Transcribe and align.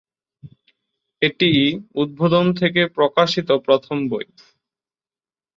এটিই 1.21 1.63
উদ্বোধন 1.95 2.45
থেকে 2.53 2.81
প্রকাশিত 2.97 3.49
প্রথম 3.65 3.97
বই। 4.09 4.25